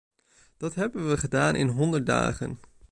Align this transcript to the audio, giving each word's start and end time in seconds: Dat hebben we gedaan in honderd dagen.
Dat 0.57 0.75
hebben 0.75 1.09
we 1.09 1.17
gedaan 1.17 1.55
in 1.55 1.67
honderd 1.67 2.05
dagen. 2.05 2.59